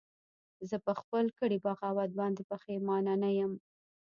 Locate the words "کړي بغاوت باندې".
1.39-2.41